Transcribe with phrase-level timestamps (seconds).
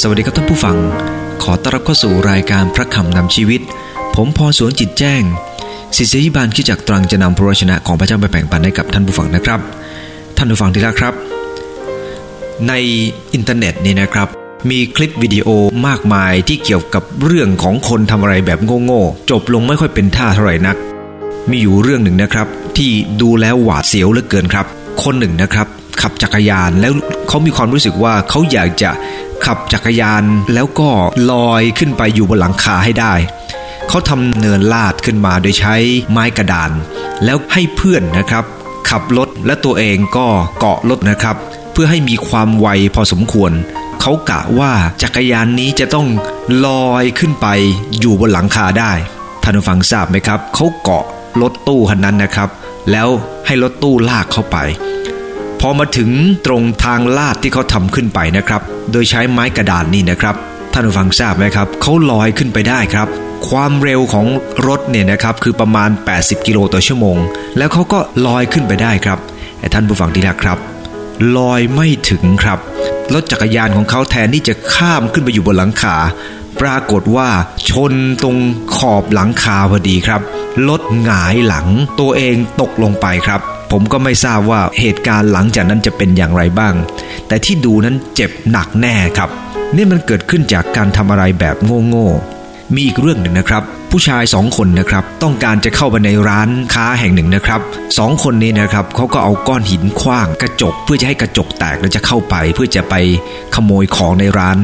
[0.00, 0.76] สวัสดีครับท่านผู้ฟัง
[1.42, 3.60] ขอต้อนรับเข้าสู่รายการพระคำนำชีวิต
[4.14, 5.22] ผมพรสวนจิตแจ้ง
[5.96, 9.60] ศิษยิบาลคิดจากตรังจะนำพระวชนะของพระเจ้าไปแบ่งปันให้กับท่านผู้ฟังนะครับ
[10.36, 11.14] ท่านผู้ฟังที่รักครับ
[12.68, 12.72] ใน
[13.34, 14.28] อินเทอร์เน็ตนี่นะครับ
[14.70, 15.48] มีคลิปวิดีโอ
[15.86, 20.76] มากมายที่เกี่ยวกับเรื่องของคนทำอะไรแบบโง่ๆจบลงไม่ค่อยเป็นท่าเท่าไหร่นัก
[21.50, 24.66] มีอยู่เรื่องหนึ่งนะครับ ที่ดูแล้วหวาดเสียวเหลือเกินครับ
[25.02, 25.66] คนหนึ่งนะครับ
[26.02, 26.92] ขับจักรยานแล้ว
[27.28, 28.90] เขามีความรู้สึกว่าเขาอยากจะ
[29.46, 30.22] ขับจักรยาน
[30.54, 30.90] แล้วก็
[31.30, 33.14] ลอยขึ้นไปอยู่บนหลังคาให้ได้
[33.88, 35.74] เขาทำเนินลาดขึ้นมาโดยใช้
[36.10, 36.70] ไม้กระดาน
[37.24, 38.44] แล้วให้เพื่อนนะครับ
[38.90, 40.26] ขับรถและตัวเองก็
[40.58, 41.36] เกาะรถนะครับ
[41.72, 43.52] เพื่อให้มีความไวพอสมควร
[44.00, 46.08] เขากะว่าจักรยานนี้จะต้อง
[46.66, 47.46] ลอยขึ้นไป
[47.98, 48.92] อยู่บนหลังคาได้
[49.42, 51.04] ท่านผู้ฟังทราบไหมครับเขาเกาะ
[51.40, 52.48] รถตู้คันนั้นนะครับ
[52.90, 53.08] แล้ว
[53.46, 54.56] ให้รถตู้ลากเข้าไป
[55.60, 56.10] พอมาถึง
[56.46, 60.34] ตรงทางลาดที่เขาทำขึ้นไปนะครับ โดยใช้ไม้กระดานนี่นะครับ
[60.72, 63.08] ท่านผู้ฟังทราบไหมครับเขาลอยขึ้นไปได้ครับ
[63.48, 64.26] ความเร็วของ
[64.66, 67.16] รถเนี่ยนะครับคือประมาณ 80 กิโลต่อชั่วโมง
[67.56, 69.18] แล้วเขาก็ลอยขึ้นไปได้ครับ
[69.58, 70.58] แต่ท่านผู้ฟังที่รักครับ
[71.36, 72.58] ลอยไม่ถึงครับ
[73.14, 75.96] รถจักรยานของเขาแทนที่จะข้ามขึ้นไปอยู่บนหลังคา
[76.60, 77.28] ปรากฏว่า
[77.70, 78.36] ชนตรง
[78.76, 80.20] ขอบหลังคาพอดีครับ
[80.68, 81.66] รถหงายหลัง
[82.00, 83.40] ตัวเองตกลงไปครับ
[83.70, 86.74] ผมก็ไม่ทราบว่าเหตุการณ์หลังจากนั้นจะเป็นอย่างไรบ้าง
[87.28, 89.30] แต่ที่ดูนั้นเจ็บหนักแน่ครับ
[89.76, 91.56] นี่มันเกิดขึ้นจากการทำอะไรแบบ
[91.88, 97.60] โง่ๆมีอีกเรื่องหนึ่งนะครับ ผู้ชายสองคนนะครับ ต้องการจะเข้าไปในร้านค้าแห่งหนึ่งนะครับ
[97.98, 102.94] สองคนนี้นะครับเขาก็เอาก้อนหินคว้างกระจก เพื่อจะให้กระจกแตกแล้วจะเข้าไป เพื่อจะไป
[103.54, 104.58] ขโมยของในร้าน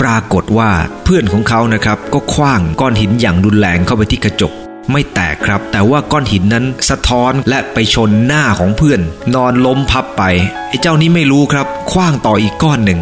[0.00, 0.70] ปรากฏว่า
[1.04, 4.52] เพื่อนของเขานะครับก็คว้างก้อนหินอย่างรุนแรงเข้าไปที่กระจก
[4.90, 9.00] ไม่แตกครับ แต่ว่าก้อนหินนั้นสะท้อนและไปชนหน้าของเพื่อน
[9.34, 10.22] นอนล้มพับไป
[10.68, 13.00] ไอ้เจ้านี้ไม่รู้ครับคว้างต่ออีกก้อนหนึ่ง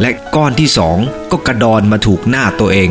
[0.00, 0.96] และก้อนที่สอง
[1.30, 2.90] ก็กระดอนมาถูกหน้าตัวเอง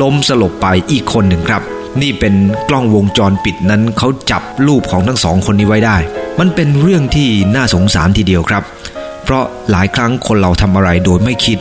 [0.00, 1.62] ล้มสลบไปอีกคนหนึ่งครับ
[2.02, 2.34] นี่เป็น
[2.68, 5.96] กล้องวงจรปิดนั้นเขาจับรูปของทั้งสองคนนี้ไว้ได้
[6.38, 8.62] มันเป็นเรื่องที่น่าสงสารทีเดียวครับ
[9.24, 11.58] เพราะหลายครั้งคนเราทำอะไรโดยไม่คิด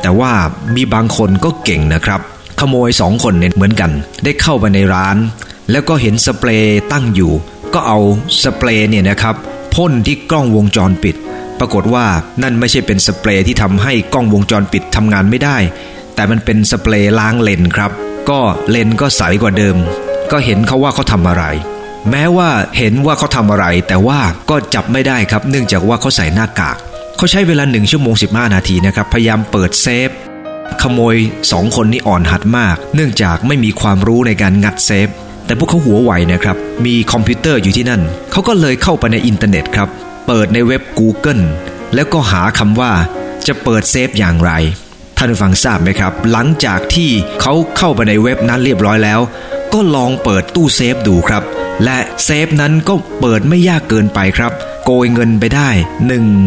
[0.00, 0.32] แต่ว่า
[0.74, 2.20] มีบางคนก็เก่งนะครับ
[2.60, 3.90] ขโมยสองคนเนี่ยเหมือนกัน
[4.24, 5.16] ได้เข้าไปในร้าน
[5.70, 7.32] แล้วก็เห็นสเปรย์ตั้งอยู่
[7.74, 7.98] ก็เอา
[8.42, 9.34] สเปรย์เนี่ยนะครับ
[9.74, 11.16] พ่นที่กล้องวงจรปิด
[11.58, 12.06] ปรากฏว่า
[12.42, 15.56] นั่นไม่ใช่เป็นสเปรย์ที่ทำให้กล้องวงจรปิดทำงานไม่ได้
[16.14, 17.90] แต่มันเป็นสเปรย์ล้างเลนครับ
[18.30, 18.40] ก็
[18.70, 19.76] เลนก็ใสกว่าเดิม
[20.32, 21.44] ก็เห็นเขาว่าเขาทำอะไร
[22.10, 22.48] แม้ว่า
[22.78, 26.76] เห็นว่าเขาทำอะไร แต่ว่าก็จับไม่ได้ครับ เนื่องจากว่าเขาใส่หน้ากาก
[27.16, 30.10] เขาใช้เวลาหนึ่งชั่วโมง 15 นาทีนะครับ พยายามเปิดเซฟ
[30.82, 31.16] ขโมย
[31.52, 35.08] สองคนนี้อ่อนหัดมาก เนื่องจากไม่มีความรู้ในการงัดเซฟ
[35.46, 39.88] แต่พวกเขาหัวไวนะครับ มีคอมพิวเตอร์อยู่ที่นั่น เขาก็เลยเข้าไปในอินเทอร์เน็ตครับ
[40.26, 41.44] เปิดในเว็บ Google
[41.94, 42.92] แล้วก็หาคำว่า
[43.46, 44.52] จะเปิดเซฟอย่างไร
[45.16, 47.10] ท่านผู้ฟังทราบไหมครับ หลังจากที่
[47.40, 49.20] เขาเข้าไปในเว็บนั้นเรียบร้อยแล้ว
[49.72, 51.42] ก็ลองเปิดตู้เซฟดูครับ
[51.84, 54.52] และเซฟนั้นก็เปิดไม่ยากเกินไปครับ
[54.84, 55.70] โกยเงินไปได้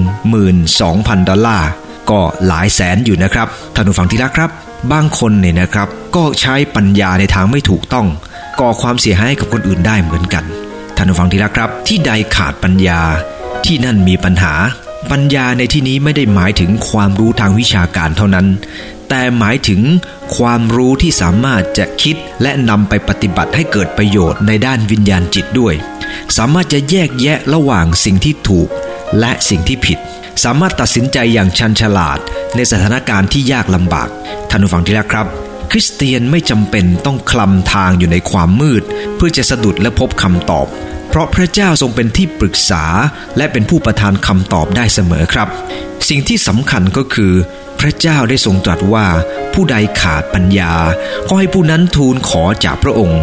[0.06, 1.70] 12,000 ดอลลาร์
[2.10, 4.50] ก็หลายแสนอยู่นะครับท่านผู้ฟังที่รักครับ
[4.92, 8.08] บางคนเนี่ยนะครับ ก็ใช้ปัญญาในทางไม่ถูกต้อง
[8.60, 10.44] ก่อความเสียหายให้กับคนอื่นได้เหมือนกัน
[10.96, 13.02] ท่านผู้ฟังที่รักครับ ที่ใดขาดปัญญา
[13.66, 14.54] ที่นั่นมีปัญหา
[15.12, 18.48] ปัญญาในที่นี้ไม่ได้หมายถึงความรู้ทางวิชาการเท่านั้น
[19.10, 19.82] แต่หมายถึง
[20.38, 25.74] ความรู้ที่สามารถจะคิดและนำไปปฏิบัติให้เกิดประโยชน์ในด้านวิญญาณจิตด้วย
[26.38, 28.70] สามารถจะแยกแยะระหว่างสิ่งที่ถูก
[29.20, 30.00] และสิ่งที่ผิด
[30.44, 32.20] สามารถตัดสินใจอย่างชันฉลาด
[32.56, 34.10] ในสถานการณ์ที่ยากลำบาก
[34.50, 35.28] ท่านผู้ฟังที่รักครับ
[35.72, 38.84] คริสเตียนไม่จำเป็นต้องคลำทางอยู่ในความมืด
[39.16, 40.68] เพื่อจะสะดุดและพบคำตอบ
[41.10, 42.84] เพราะพระเจ้าทรงเป็นที่ปรึกษา
[43.38, 45.48] และเป็นผู้ประทานคำตอบได้เสมอครับ
[46.10, 47.34] สิ่งที่สำคัญก็คือ
[47.80, 49.08] พระเจ้าได้ทรงตรัสว่า
[49.54, 50.74] ผู้ใดขาดปัญญา
[51.28, 53.22] ก็ให้ผู้นั้นทูลขอจากพระองค์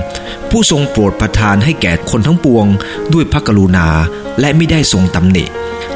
[0.50, 2.66] ผู้ทรงโปรดประทานให้แก่คนทั้งปวง
[3.12, 3.88] ด้วยพระกรุณา
[4.40, 5.44] และไม่ได้ทรงตำหนิ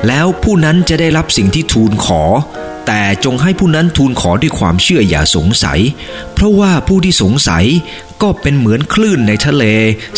[0.07, 2.23] แล้วผู้นั้นจะได้รับสิ่งที่ทูลขอ
[2.87, 5.81] แต่จงให้ผู้นั้นทูลขอด้วยความเชื่ออย่าสงสัย
[6.35, 7.65] เพราะว่าผู้ที่สงสัย
[8.23, 9.65] ก็เป็นเหมือนคลื่นในทะเล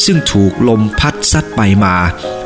[0.05, 1.95] ซึ่งถูกลมพัดซัดไปมา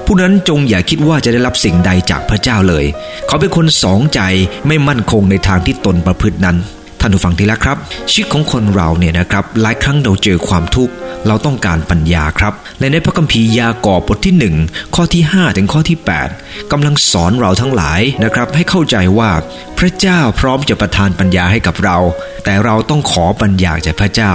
[0.06, 2.84] ผู้นั้นจงอย่าคิดว่าจะได้รับสิ่งใดจากพระเจ้าเลย
[3.26, 4.20] เขาเป็นคนสองใจ
[4.66, 6.56] ไม่มั่นคงในทางที่ตนประพฤตินั้น
[7.00, 7.78] ท่านผู้ฟังที่รักครับ
[8.10, 10.92] ชีวิตของคนเราเนี่ยนะครับหลายครั้งเราเจอความทุกข์
[11.26, 14.34] เราต้องการปัญญาครับ และในพระคัมภีร์ยากอบบทที่
[14.64, 15.98] 1 ข้อที่ 5 ถึงข้อที่
[16.34, 19.30] 8กำลังสอนเราทั้งหลายนะครับ ให้เข้าใจว่า
[19.78, 21.98] พระเจ้าพร้อมจะประทานปัญญาให้กับเรา
[22.44, 24.32] แต่เราต้องขอปัญญาจากพระเจ้า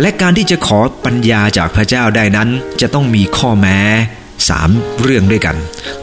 [0.00, 2.48] และการที่จะขอปัญญาจากพระเจ้าได้นั้น
[2.80, 3.78] จะต้องมีข้อแม้
[4.40, 5.56] 3 เรื่องด้วยกัน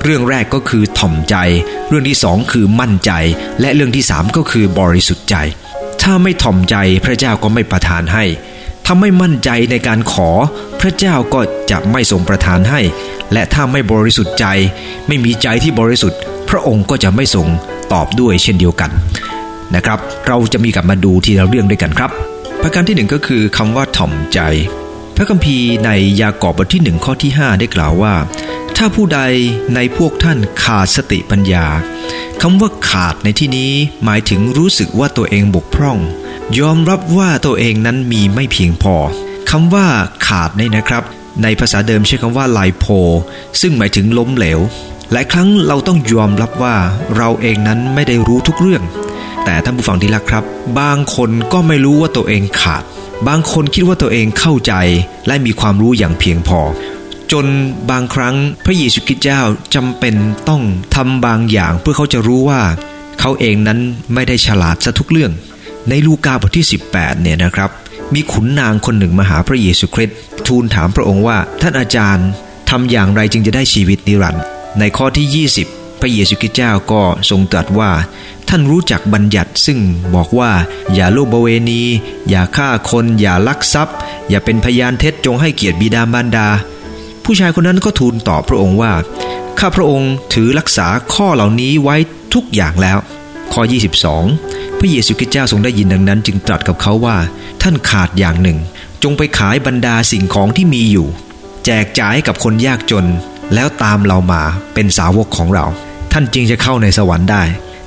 [0.04, 1.36] เรื่องแรกก็คือถ่อมใจ
[1.88, 3.12] เรื่องที่ 2 คือมั่นใจ
[3.62, 5.38] และเรื่องที่ 3 ก็คือบริสุทธิ์ใจ
[6.02, 6.76] ถ้าไม่ถ่อมใจ
[7.06, 8.26] พระเจ้าก็ไม่ประทานให้
[8.86, 10.30] ถ้าไม่มั่นใจในการขอ
[10.80, 11.40] พระเจ้าก็
[11.72, 12.82] จะไม่ทรงประทานให้
[13.34, 14.46] และถ้าไม่บริสุทธิ์ใจ
[15.08, 16.20] ไม่มีใจที่บริสุทธิ์
[16.50, 17.48] พระองค์ก็จะไม่ทรง
[17.94, 18.92] ตอบด้วยเช่นเดียวกัน
[19.76, 22.12] นะครับ เราจะมีกลับมาดูทีละเรื่องด้วยกันครับ
[22.62, 24.40] ประการที่หนึ่งก็คือคำว่าถ่อมใจ
[25.16, 25.90] พระคัมภีร์ใน
[26.22, 28.14] ยากอบบทที่หนึ่งข้อที่ 5 ได้กล่าวว่า
[28.78, 29.20] ถ้าผู้ใด
[29.76, 31.66] ในพวกท่านขาดสติปัญญา
[32.42, 33.72] คำว่าขาดในที่นี้
[34.04, 35.98] หมายถึงรู้สึกว่าตัวเองบกพร่อง
[36.60, 38.96] ยอมรับว่าตัวเองนั้นมีไม่เพียงพอ
[39.50, 39.88] คำว่า
[40.28, 41.04] ขาดนี่นะครับ
[41.44, 42.86] ในภาษาเดิมใช้คำว่าไลโพ
[43.62, 44.60] ซึ่งหมายถึงล้มเหลว
[45.12, 46.76] หลายครั้งเราต้องยอมรับว่า
[47.18, 48.84] เราเองนั้นไม่ได้รู้ทุกเรื่อง
[49.46, 50.44] แต่ท่านผู้ฟังที่รักครับ
[50.80, 52.84] บางคนก็ไม่รู้ว่าตัวเองขาด
[53.28, 54.74] บางคนคิดว่าตัวเองเข้าใจ
[55.28, 56.60] และมีความรู้อย่างเพียงพอ
[57.32, 57.46] จน
[57.92, 58.36] บางครั้ง
[58.66, 59.42] พระเยซูคริสต์เจ้า
[59.76, 60.16] จำเป็น
[60.50, 60.62] ต้อง
[60.96, 62.62] ทำบางอย่างเพื่อเขาจะรู้ว่า
[63.20, 63.80] เขาเองนั้น
[64.14, 65.32] ไม่ได้ฉลาดซะทุกเรื่อง
[65.90, 67.70] ในลูกาบทที่ 18เนี่ยนะครับ
[68.14, 72.28] มีขุนนางคนหนึ่งมาหาพระเยซูคริสต์ทูลถามพระองค์ว่าท่านอาจารย์
[72.70, 74.44] ทำอย่างไรจึงจะได้ชีวิตนิรันดร์
[74.80, 77.92] ในข้อที่ 20 พระเยซูคริสต์เจ้าก็ทรงตรัสว่า
[78.50, 79.80] ท่านรู้จักบัญญัติซึ่ง
[80.16, 80.52] บอกว่า
[80.94, 81.82] อย่าลูกบเวณี
[82.30, 83.98] อย่าฆ่าคน อย่าลักทรัพย์
[84.30, 86.48] อย่าเป็นพยานเท็จจงให้เกียรติบิดามารดา
[87.24, 88.92] ผู้ชายคนนั้นก็ทูลตอบพระองค์ว่า
[89.60, 91.96] ข้าพระองค์ถือรักษาข้อเหล่านี้ไว้
[92.34, 92.98] ทุกอย่างแล้ว
[93.54, 93.64] ข้อ
[94.22, 97.18] 22 พระเยซูคริสต์เจ้าทรงได้ยินดังนั้น จึงตรัสกับเขาว่า
[97.62, 98.58] ท่านขาดอย่างหนึ่ง
[99.04, 101.08] จงไปขายบรรดาสิ่งของที่มีอยู่
[101.66, 103.06] แจกจ่ายให้กับคนยากจน
[103.54, 105.66] แล้วตามเรามาเป็นสาวกของเรา
[106.12, 107.44] ท่านจึงจะเข้าในสวรรค์ได้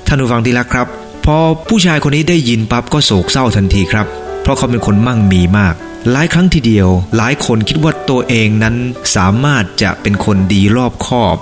[0.06, 0.86] ท่านผู้ฟังที่รักครับ
[1.24, 1.36] พอ
[1.68, 4.06] ผู้ชายคนนี้ได้ยินปั๊บก็โศกเศร้าทันทีครับ
[4.42, 5.74] เพราะเขาเป็นคนมั่งมีมาก
[6.10, 8.76] หลายครั้งทีเดียว หลายคนคิดว่าตัวเองนั้น
[9.16, 11.36] สามารถจะเป็นคนดีรอบคอบ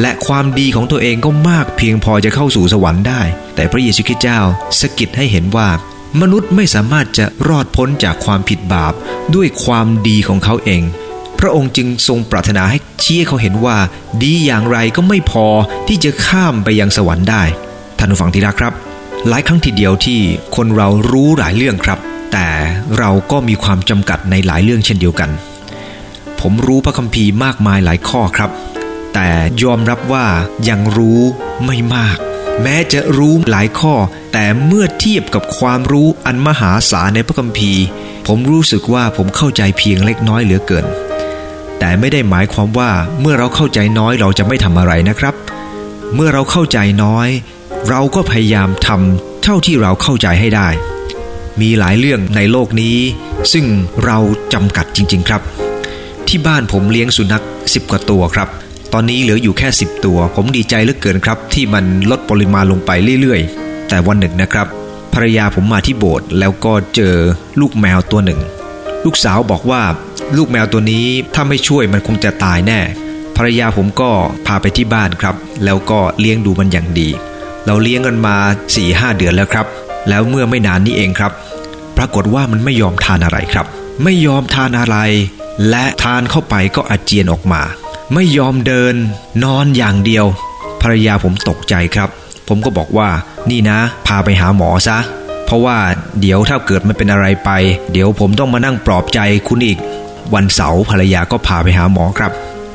[0.00, 3.22] และความดีของตัวเองก็มากเพียงพอจะเข้าสู่สวรรค์ได้
[3.54, 4.40] แต่พระเยซูคริสต์เจ้า
[4.80, 5.68] สกิดให้เห็นว่า
[6.20, 8.92] มนุษย์ไม่สามารถจะรอดพ้นจากความผิดบาป
[9.34, 10.82] ด้วยความดีของเขาเอง
[11.38, 13.76] พระองค์จึงทรงปรารถนาให้ชี้เขาเห็นว่า
[14.22, 15.46] ดีอย่างไรก็ไม่พอ
[15.88, 17.42] ที่จะข้ามไปยังสวรรค์ได้
[17.98, 18.72] ท่านผู้ฟังที่รักครับ
[19.28, 20.20] หลายครั้งทีเดียวที่
[20.56, 21.98] คนเรารู้หลายเรื่องครับ
[22.32, 22.48] แต่
[22.98, 25.30] เราก็มีความจำกัดในหลายเรื่องเช่นเดียวกัน
[26.40, 28.50] ผมรู้พระคัมภีร์มากมายหลายข้อครับ
[29.14, 29.30] แต่
[29.62, 30.26] ยอมรับว่า
[30.68, 31.20] ยังรู้
[31.64, 32.16] ไม่มาก
[32.62, 33.94] แม้จะรู้หลายข้อ
[34.32, 37.84] แต่เมื่อเทียบกับความรู้อันมหาศาลในพระคัมภีร์
[38.26, 40.86] ผมรู้สึกว่าผมเข้าใจเพียงเล็กน้อยเหลือเกิน
[41.78, 42.90] แต่ไม่ได้หมายความว่า
[43.20, 45.34] เมื่อเราเข้าใจน้อยเราจะไม่ทำอะไรนะครับ
[46.14, 47.28] เมื่อเราเข้าใจน้อย
[47.88, 50.68] เราก็พยายามทำเท่าที่เราเข้าใจให้ได้
[51.60, 52.96] มีหลายเรื่องในโลกนี้
[53.52, 53.66] ซึ่ง
[54.04, 54.18] เรา
[54.52, 55.42] จำกัดจริง ๆ ครับ
[56.28, 58.48] ที่บ้านผมเลี้ยงสุนัขสิบกว่าตัวครับ
[58.94, 62.90] ตอนนี้เหลืออยู่แค่ 10 ตัว ผมดีใจเหลือเกินครับ ที่มันลดปริมาณลงไป
[63.20, 64.66] เรื่อยๆ แต่วันหนึ่งนะครับ
[65.14, 67.14] ภรรยาผมมาที่โบสถ์แล้วก็เจอ
[67.60, 68.40] ลูกแมวตัวหนึ่ง
[69.04, 69.82] ลูกสาวบอกว่า
[70.36, 72.80] ลูกแมวตัวนี้ถ้าไม่ช่วยมันคงจะตายแน่
[73.36, 74.10] ภรรยาผมก็
[74.46, 75.34] พาไปที่บ้านครับ
[75.64, 77.08] แล้วก็เลี้ยงดูมันอย่างดี
[77.66, 79.66] เราเลี้ยงกันมา4ี่ห้าเดือนแล้วครับ
[80.08, 81.32] แล้วเมื่อไม่นานนี้เองครับ
[81.96, 83.66] ปรากฏว่ามันไม่ยอมทานอะไรครับ
[84.04, 84.96] ไม่ยอมทานอะไร
[85.68, 87.62] และทานเข้าไปก็อาเจียนออกมา
[88.14, 88.94] ไม่ยอมเดิน
[89.44, 90.26] นอนอย่างเดียว
[90.82, 92.08] ภรรยาผมตกใจครับ
[92.48, 93.08] ผมก็บอกว่า
[93.50, 94.98] นี่นะ พาไปหาหมอซะ
[95.46, 95.78] เพราะว่า
[96.20, 97.50] เดี๋ยวถ้าเกิดมันเป็นอะไรไป
[97.92, 99.78] เดี๋ยวผมต้องมานั่งปลอบใจคุณอีก
[100.34, 102.32] วันเสาร์ภรรยาก็พาไปหาหมอครับ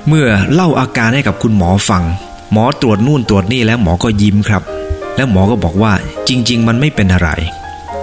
[0.08, 2.04] เมื่อเล่าอาการให้กับคุณหมอฟัง
[2.52, 4.64] หมอตรวจนู่นตรวจนี่แล้วหมอก็ยิ้มครับ
[5.16, 5.92] แล้วหมอก็บอกว่า
[6.28, 7.30] จริง ๆ มันไม่เป็นอะไร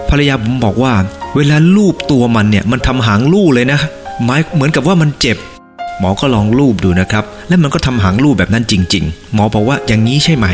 [0.08, 0.92] ภรรยาผมบอกว่า
[1.36, 3.80] เวลาลูบตัวมันเนี่ยมันทำหางลู่เลยนะ
[4.24, 5.36] หมายเหมือนกับว่ามันเจ็บ
[5.98, 10.46] หมอก็ลองลูบดูนะครับ และมันก็ทำหางลู่แบบนั้นจริง ๆ หมอบอกว่าอย่างนี้ใช่ไหม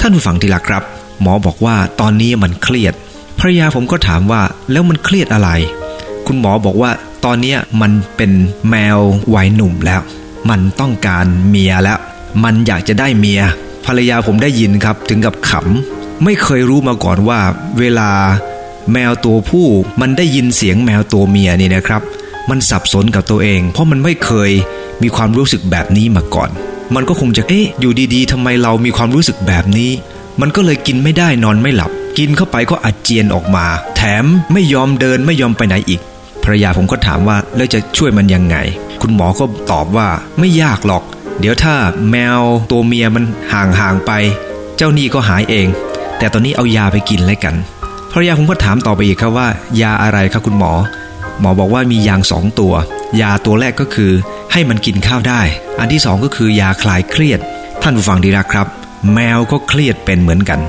[0.00, 0.82] ท่านผู้ฟังที่รักครับ
[1.22, 2.94] หมอบอกว่าตอนนี้มันเครียด
[3.38, 5.50] ภรรยาผมก็ถามว่าแล้วมันเครียดอะไร
[6.26, 6.90] คุณหมอบอกว่า
[7.24, 8.32] ตอนนี้มันเป็น
[8.70, 8.98] แมว
[9.34, 10.00] วัยหนุ่มแล้ว
[10.50, 11.98] มันต้องการเมียแล้ว
[12.44, 13.40] มันอยากจะได้เมีย
[13.86, 17.40] ภรรยาผมได้ยินครับถึงกับขำไม่เคยรู้มาก่อนว่า
[17.78, 18.10] เวลา
[18.92, 19.66] แมวตัวผู้
[20.00, 22.02] มันได้ยินเสียงแมวตัวเมียนี่นะครับ
[22.50, 24.50] มันสับสนกับตัวเอง เพราะมันไม่เคย
[25.02, 26.50] มีความรู้สึกแบบนี้มาก่อน
[26.94, 29.90] มันก็คงจะเอ๊ะอยู่ดีๆทำไมเรามีความรู้สึกแบบนี้
[30.40, 33.66] มันก็เลยกินไม่ได้นอนไม่หลับ กินเข้าไปก็อาเจียนออกมา
[33.96, 36.00] แถมไม่ยอมเดินไม่ยอมไปไหนอีก
[36.44, 38.56] ภรรยาผมก็ถามว่าแล้วจะช่วยมันยังไง
[39.00, 41.04] คุณหมอก็ตอบว่าไม่ยากหรอก
[41.40, 41.74] เดี๋ยวถ้า
[42.10, 42.40] แมว
[42.70, 44.12] ตัวเมียมันห่างๆไป
[44.76, 45.66] เจ้านี่ก็หายเอง
[46.18, 47.54] แต่ตอนนี้เอายาไปกินแล้วกัน
[48.12, 49.48] ภรรยาผมก็ถามต่อไปอีกครับว่า
[49.80, 50.72] ยาอะไรครับคุณหมอ
[51.40, 52.74] หมอบอกว่ามียางสองตัว
[53.20, 54.12] ยาตัวแรกก็คือ
[54.52, 55.42] ให้มันกินข้าวได้
[55.78, 57.40] อันที่สองก็คือยาคลายเครียด
[57.82, 58.66] ท่านผู้ฟังดีรักครับ
[59.14, 60.60] แมวก็เครียดเป็นเหมือนกัน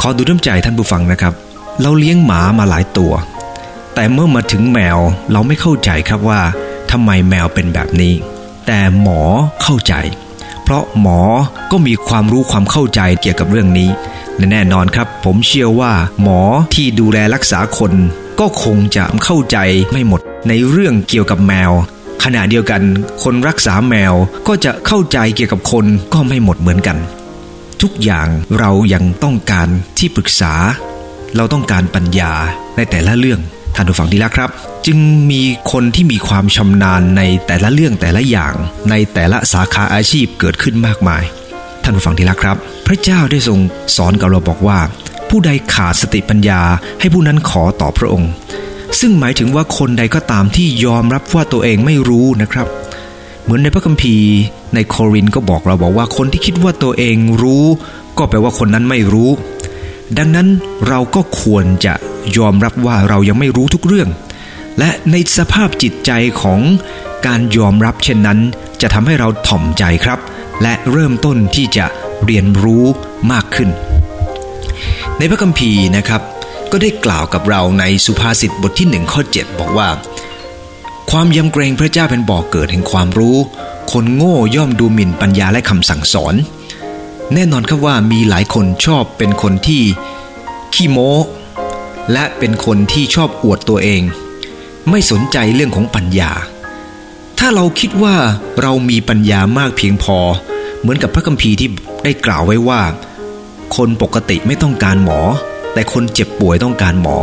[0.00, 1.34] ขอดูน้ำใจท่านผู้ฟังนะครับ
[1.80, 3.12] เราเลี้ยงหมามาหลายตัว
[3.94, 4.98] แต่เมื่อมาถึงแมว
[5.32, 6.40] เราไม่เข้าใจครับว่า
[6.90, 8.14] ทำไมแมวเป็นแบบนี้
[8.66, 9.22] แต่หมอ
[9.62, 9.94] เข้าใจ
[10.62, 11.20] เพราะหมอ
[11.70, 13.90] ก็มีความรู้ความเข้าใจเกี่ยวกับเรื่องนี้
[14.36, 16.40] และแน่นอนครับ ผมเชื่อว่า หมอ
[16.74, 17.92] ที่ดูแลรักษาคน
[18.40, 19.56] ก็คงจะเข้าใจ
[19.92, 21.72] ไม่หมดในเรื่องเกี่ยวกับแมว
[22.24, 22.82] ขณะเดียวกัน
[23.22, 24.14] คนรักษาแมว
[24.48, 26.98] ก็จะเข้าใจเกี่ยวกับคนก็ไม่หมดเหมือนกัน
[27.82, 30.54] ทุกอย่างเรายังต้องการที่ปรึกษา
[31.36, 32.32] เราต้องการปัญญา
[32.76, 33.40] ในแต่ละเรื่อง
[33.74, 34.50] ท่านผู้ฟังดีแล้วครับ
[34.86, 34.98] จึง
[35.30, 38.54] มีคนที่มีความชำนาญในแต่ละเรื่องแต่ละอย่าง
[38.90, 41.22] ในแต่ละสาขาอาชีพเกิดขึ้นมากมาย
[41.82, 43.58] ท่านผู้ฟังที่รักครับ พระเจ้าได้ทรง
[43.96, 44.78] สอนกับเราบอกว่า
[45.36, 46.62] ผู้ใดขาดสติปัญญา
[47.00, 48.30] ให้ผู้นั้นขอต่อพระองค์
[49.00, 52.66] ซึ่งหมายถึงว่าคนใดก็ตามที่ยอมรับว่าตัวเองไม่รู้นะครับ
[53.42, 54.30] เหมือนในพระคัมภีร์
[54.74, 57.64] ในโครินก็บอกเราบอกว่าคนที่คิดว่าตัวเองรู้
[58.18, 59.30] ก็แปลว่าคนนั้นไม่รู้
[60.18, 60.48] ดังนั้น
[60.88, 61.94] เราก็ควรจะ
[62.36, 64.08] ยอมรับว่าเรายังไม่รู้ทุกเรื่อง
[64.78, 66.10] และในสภาพจิตใจ
[66.42, 66.60] ของ
[67.26, 68.38] การยอมรับเช่นนั้น
[68.80, 70.18] จะทำให้เราถ่อมใจครับ
[70.62, 71.86] และเริ่มต้นที่จะ
[72.24, 72.84] เรียนรู้
[73.32, 73.70] มากขึ้น
[75.18, 76.22] ในพระคัมภีร์นะครับ
[76.72, 79.88] ก็ได้กล่าวกับเราในสุภาษิตบทที่หนึ่งข้อ 7 บอกว่า
[81.10, 83.36] ความยำเกรงพระเจ้าเป็นบ่อกเกิดแห่งความรู้
[83.92, 86.34] คนโง่ย่อมดูหมิ่นปัญญาและคำสั่งสอน
[87.34, 89.82] แน่นอนครับว่ามีหลายคนชอบเป็นคนที่
[90.74, 91.12] ขี้โม้
[92.12, 94.02] และเป็นคนที่ชอบอวดตัวเอง
[94.90, 96.30] ไม่สนใจเรื่องของปัญญา
[97.38, 98.16] ถ้าเราคิดว่า
[98.62, 100.18] เรามีปัญญามากเพียงพอ
[100.80, 101.68] เหมือนกับพระคัมภีร์ที่
[102.04, 102.80] ได้กล่าวไว้ว่า
[103.76, 105.20] คนปกติไม่ต้องการหมอ
[105.72, 107.16] แต่คนเจ็บป่วยต้องการหมอ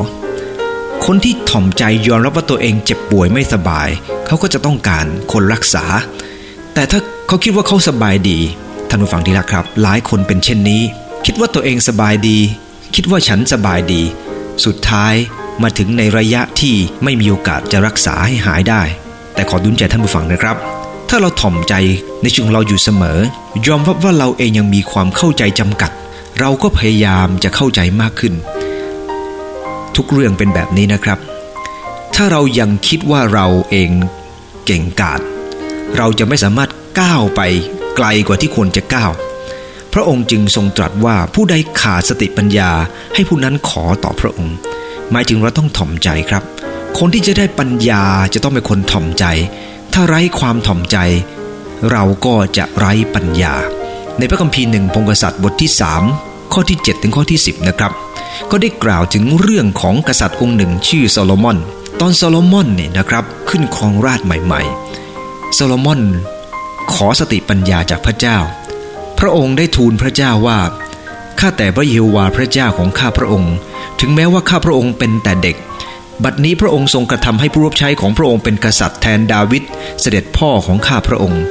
[1.06, 3.90] คนที่ถ่อมใจยอมรับว่าตัวเองเจ็บป่วยไม่สบาย
[4.26, 5.86] เขาก็จะต้องการคนรักษา
[6.74, 8.40] แต่ถ้าเขาคิดว่าเขาสบายดี
[8.90, 10.82] ท่านผู้ฟังที่รักครับ หลายคนเป็นเช่นนี้
[11.26, 12.38] คิดว่าตัวเองสบายดี
[12.96, 14.02] คิดว่าฉันสบายดี
[14.66, 15.14] สุดท้าย
[15.62, 18.82] มาถึงในระยะที่ไม่มีโอกาสจะรักษาให้หายได้
[19.34, 20.56] แต่ขอดุลใจท่านผู้ฟังนะครับ
[21.10, 21.74] ถ้าเราถ่อมใจ
[22.22, 23.20] ในชีวิตของเราอยู่เสมอ
[23.68, 25.92] ยอมรับว่าเราเองยังมีความเข้าใจจำกัด
[26.40, 28.34] เราก็พยายามจะเข้าใจมากขึ้น
[29.96, 31.20] ทุกเรื่องเป็นแบบนี้นะครับ
[32.16, 33.92] ถ้าเรายังคิดว่าเราเอง
[34.66, 35.22] เก่งกาจ
[35.98, 36.70] เราจะไม่สามารถ
[37.00, 37.42] ก้าวไป
[37.96, 39.12] ไกลกว่าที่ควรจะก้าว
[39.94, 42.72] พระองค์จึงทรงตรัสว่าผู้ใดขาดสติปัญญา
[43.14, 44.56] ให้ผู้นั้นขอต่อพระองค์
[45.12, 46.44] หมายถึงเราต้องถ่อมใจครับ
[46.98, 49.26] คนที่จะได้ปัญญาจะต้องเป็นคนถ่อมใจ
[49.94, 50.98] ถ้าไร้ความถ่อมใจ
[51.92, 53.56] เราก็จะไร้ปัญญา
[54.22, 55.72] ในพระคัมภีร์หนึ่งพงกษัตริย์บทที่
[56.12, 57.92] 3 ข้อที่ 7 ถึงข้อที่ 10 นะครับ
[58.52, 61.58] ก็ได้กล่าวถึงเรื่องของกษัตริย์องค์หนึ่งชื่อโซโลมอน
[62.00, 66.02] ตอนโซโลมอนเนี่ยนะครับขึ้นครองราชย์ใหม่ๆ โซโลมอน
[66.94, 68.38] ขอสติปัญญาจากพระเจ้า
[69.20, 70.60] พระองค์ได้ทูลพระเจ้าว่า
[71.40, 73.54] ข้าแต่พระเยโฮวาพระเจ้าของข้าพระองค์
[74.00, 75.56] ถึงแม้ว่าข้าพระองค์เป็นแต่เด็ก
[76.24, 79.64] บัดนี้พระองค์ทรงกระทำให้ผู้รับใช้ของพระองค์เป็นกษัตริย์แทนดาวิด
[80.02, 81.44] เสด็จพ่อของข้าพระองค์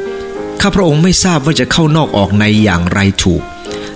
[0.62, 3.42] ข้าพระองค์ไม่ทราบว่าจะเข้านอกออกในอย่างไรถูก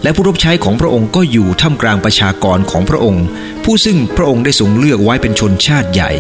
[0.03, 3.25] และผู้รับใช้ของพระองค์ก็อยู่ท่ามกลางประชากรของพระองค์
[3.65, 6.11] ผู้ซึ่งพระองค์ได้ทรงเลือกไว้เป็นชนชาติใหญ่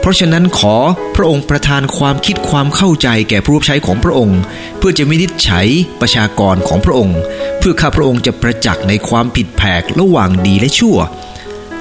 [0.00, 0.74] เพราะฉะนั้นขอ
[1.16, 4.40] พระองค์ประทานความคิดความเข้าใจแก่ผู้รับใช้ของพระองค์
[4.78, 5.66] เพื่อจะมินิจฉัย
[6.00, 7.18] ประชากรของพระองค์
[7.58, 10.96] เพื่อข้าพระองค์จะประจักษ์ในความผิดแผกระหว่างดีและชั่ว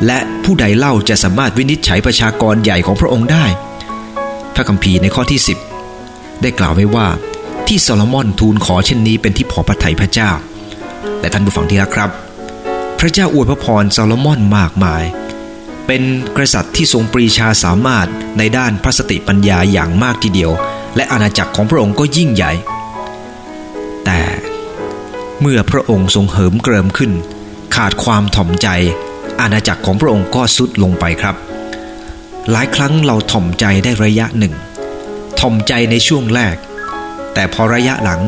[0.05, 3.45] และผู้ใดเล่าจะสามารถวินิจฉัยประชากรใหญ่ของพระองค์ได้
[4.55, 5.39] พระคัมภีร์ในข้อที่
[5.89, 7.07] 10 ได้กล่าวไว้ว่า
[7.73, 10.31] ที่โซโลมอนทูลขอเช่นนี้เป็นที่พอพระทัยพระเจ้า
[11.19, 12.09] แต่ท่านผู้ฟังที่รักครับ
[12.99, 15.03] พระเจ้าอวยพระพรโซโลมอนมากมาย
[15.87, 16.03] เป็น
[16.35, 20.51] กษัตริย์ที่ทรงปรีชาสามารถในด้านพระสติปัญญาอย่างมากทีเดียว
[20.95, 22.51] และอาณาจักรของพระองค์ก็ยิ่งใหญ่
[24.05, 24.21] แต่
[25.41, 27.11] เมื่อพระองค์ทรงเหิมเกริมขึ้น
[27.75, 28.67] ขาดความถ่อมใจ
[29.41, 31.35] อาณาจักรของพระองค์ก็ทรุดลงไปครับ
[32.51, 34.53] หลายครั้งเราถ่อมใจได้ระยะหนึ่ง
[35.39, 36.57] ถ่อมใจในช่วงแรก
[37.33, 38.21] แต่พอระยะหลัง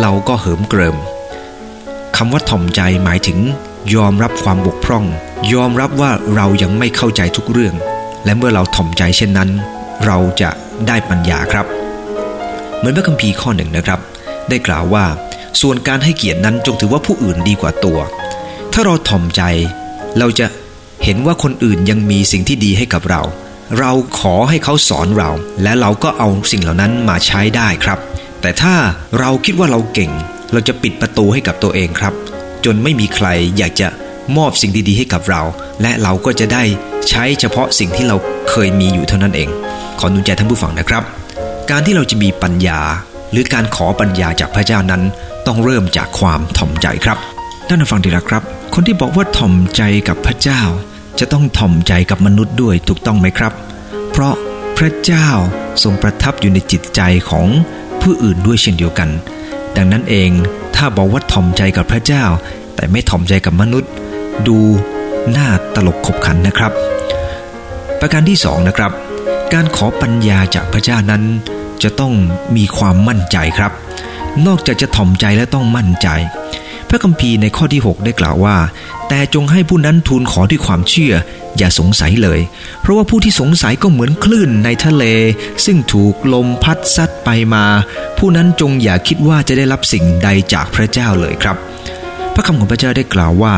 [0.00, 0.96] เราก็เหิมเกริม
[2.16, 3.38] คำว่าถ่อมใจหมายถึง
[3.94, 5.04] ยอมรับความบกพร่อง
[5.52, 7.74] ยอมรับว่าเรายังไม่เข้าใจทุกเรื่อง
[8.24, 9.50] และเมื่อเราถ่อมใจเช่นนั้น
[10.06, 10.50] เราจะ
[10.86, 11.66] ได้ปัญญาครับ
[12.76, 14.00] เหมือนพระคัมภีร์ข้อหนึ่งนะครับ
[14.48, 15.04] ได้กล่าวว่า
[15.60, 17.98] ส่วนการให้เกียรตินั้นจงถือว่าผู้อื่นดีกว่าตัว
[18.72, 19.42] ถ้าเราถ่อมใจ
[20.18, 20.46] เราจะ
[21.04, 23.22] เห็นว่าคนอื่นยังมีสิ่งที่ดีให้กับเรา
[23.78, 25.30] เราขอให้เขาสอนเรา
[25.62, 27.98] และเราก็เอาสิ่งเหล่านั้นมาใช้ได้ครับ
[28.40, 28.74] แต่ถ้า
[29.18, 30.12] เราคิดว่าเราเก่ง
[30.52, 32.14] เราจะปิดประตูให้กับตัวเองครับ
[32.64, 33.26] จนไม่มีใคร
[33.58, 33.88] อยากจะ
[34.36, 35.42] มอบสิ่งดีๆให้กับเรา
[35.82, 36.62] และเราก็จะได้
[37.08, 38.16] ใช้เฉพาะสิ่งที่เรา
[38.50, 39.48] เคยมีอยู่เท่านั้นเอง
[39.98, 41.02] ขอนุนใจท่านผู้ฟังนะครับ
[41.70, 42.80] การที่เราจะมีปัญญา
[43.30, 45.02] หรือการขอปัญญาจากพระเจ้านั้น
[45.46, 47.18] ต้องเริ่มจากความถ่อมใจครับ
[47.68, 48.42] ท่านฟังดีละครับ
[48.74, 50.62] คนที่บอกว่าถ่อมใจกับพระเจ้า
[51.18, 53.52] จะต้องถ่อมใจกับมนุษย์ด้วยถูกต้องไหมครับ
[54.10, 54.34] เพราะ
[54.78, 55.28] พระเจ้า
[55.82, 57.48] ทรงประทับอยู่ในจิตใจของ
[58.08, 59.08] ผู้อื่นด้วยเช่นเดียวกัน
[59.76, 60.30] ดังนั้นเอง
[60.76, 62.24] ถ้าบอกว่าถ่อมใจกับพระเจ้า
[62.74, 63.90] แต่ไม่ถ่อมใจกับมนุษย์
[64.46, 64.58] ดู
[65.36, 66.72] น่าตลกขบขันนะครับ
[68.00, 68.92] ประการที่สองนะครับ
[69.52, 71.22] การขอปัญญาจากพระเจ้านั้น
[71.82, 72.12] จะต้อง
[72.56, 73.72] มีความมั่นใจครับ
[74.46, 76.08] นอกจากจะถ่อมใจและต้องมั่นใจ
[76.88, 78.56] พระคัมภีร์ในข้อที่ 6 ได้กล่าวว่า
[79.08, 81.14] แต่จงให้ผู้นั้นทูลขอด้วยความเชื่อ
[81.58, 82.40] อย่าสงสัยเลย
[82.80, 85.04] เพราะว่าผู้ที่สงสัยก็เหมือนคลื่นในทะเล
[85.64, 87.64] ซึ่งถูกลมพัดซัดไปมา
[88.18, 91.56] ผู้นั้นจงอย่าคิดว่าจะได้รับสิ่งใดจากพระเจ้าเลยครับ
[92.34, 93.54] พระคำของพระเจ้าได้กล่าวว่า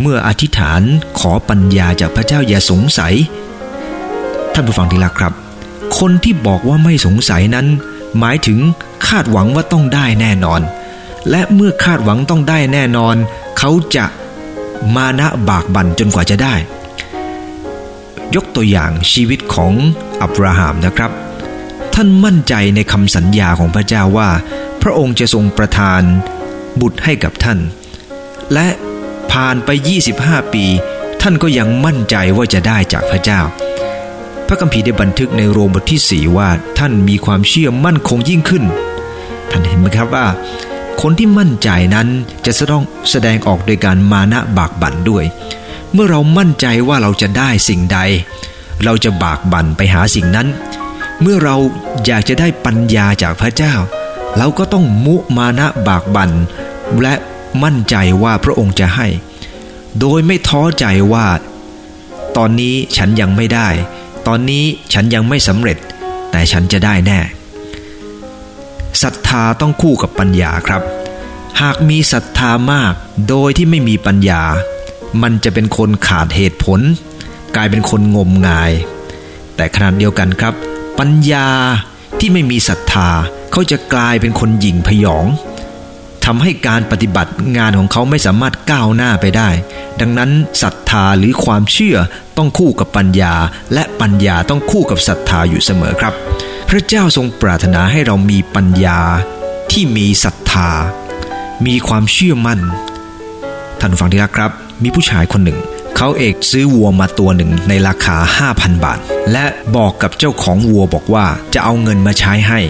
[0.00, 0.82] เมื่ออธิษฐาน
[1.18, 3.14] ขอปัญญาจากพระเจ้าอย่าสงสัย
[4.54, 5.32] ท่านผู้ฟังที่รักครับ
[5.98, 7.66] คนที่บอกว่าไม่สงสัยนั้น
[8.18, 8.58] หมายถึง
[9.06, 10.60] คาดหวังว่าต้องได้แน่นอน
[11.30, 13.16] และเมื่อคาดหวังต้องได้แน่นอน
[13.58, 14.06] เขาจะ
[14.96, 16.54] มานะบากบั่นจนกว่าจะได้
[18.34, 19.72] ยกตัวอย่างชีวิตของ
[20.22, 21.10] อับราฮัมนะครับ
[21.94, 24.28] ท่านมั่นใจในคำสัญญาของพระเจ้าว่า
[24.82, 26.02] พระองค์จะทรงประทาน
[26.80, 27.58] บุตรให้กับท่าน
[28.52, 28.68] และ
[29.32, 29.68] ผ่านไป
[30.10, 30.64] 25 ปี
[31.22, 33.40] ท่านก็ยังมั่นใจว่าจะได้จากพระเจ้า
[34.46, 38.64] พระคัมภีร์ได้บันทึกในโรมบทที่ 4 ว่าท่านมีความเชื่อมั่นคงยิ่งขึ้น
[39.50, 40.26] ท่านเห็นไหมครับว่า
[41.00, 42.08] คนที่มั่นใจนั้น
[42.44, 45.24] จะต้องแสดงออกโดยการมานะบากบั่นด้วย
[45.92, 47.98] เมื่อเรามั่นใจว่าเราจะได้สิ่งใด
[48.84, 50.48] เราจะบากบั่นไปหาสิ่งนั้น
[51.20, 51.56] เมื่อเรา
[52.06, 53.74] อยากจะได้ปัญญาจากพระเจ้า
[54.38, 56.30] เราก็ต้องมุมานะบากบั่น
[57.02, 57.14] และ
[57.62, 59.06] มั่นใจว่าพระองค์จะให้
[60.00, 61.26] โดยไม่ท้อใจว่า
[62.36, 63.68] ตอนนี้ฉันยังไม่ได้
[64.26, 65.78] ตอนนี้ฉันยังไม่สำเร็จ
[66.30, 67.18] แต่ฉันจะได้แน่
[69.02, 70.82] ศรัทธาต้องคู่กับปัญญาครับ
[71.60, 72.92] หากมีศรัทธามาก
[73.28, 74.42] โดยที่ไม่มีปัญญา
[75.22, 76.80] มันจะเป็นคนขาดเหตุผล
[77.56, 78.72] กลายเป็นคนงมงาย
[79.56, 80.54] แต่ขนาดเดียวกันครับ
[80.98, 81.48] ปัญญา
[82.18, 83.08] ที่ไม่มีศรัทธา
[83.52, 85.26] เขาจะกลายเป็นคนหยิ่งพยอง
[86.24, 89.48] ทำให้การปฏิบัติงานของเขาไม่สามารถก้าวหน้าไปได้
[90.00, 90.30] ดังนั้น
[90.62, 91.96] ศรัทธาหรือความเชื่อ
[92.36, 93.34] ต้องคู่กับปัญญา
[93.74, 96.14] และปัญญาต้องคู่กับศรัทธาอยู่เสมอครับ
[96.74, 99.00] ระเจ้าทรงปรารถนาให้เรามีปัญญา
[99.70, 100.70] ที่มีศรัทธา
[101.66, 102.60] มีความเชื่อมั่น
[103.80, 104.50] ท่านฟังที่รักครับ
[104.82, 105.58] มีผู้ชายคนหนึ่ง
[105.96, 108.16] เขาเอกซื้อวัวมาตัวหนึ่งในราคา
[108.50, 108.98] 5,000 บาท
[109.32, 112.60] และบอกกับเจ้าของวัวบอกว่าจะเอาเงินมาใช้ให้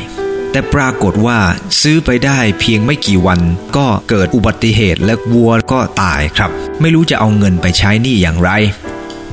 [0.50, 1.38] แต่ปรากฏว่า
[1.82, 3.40] ซื้อไปได้เพียงไม่กี่วัน
[3.76, 8.50] ก็เกิดอุบัติเหตุและวัวก็ตายครับ ไม่รู้จะเอาเงินไปใช้หนี้อย่างไร